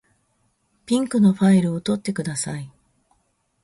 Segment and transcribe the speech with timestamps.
[0.87, 2.71] ピンクのファイルを取ってください。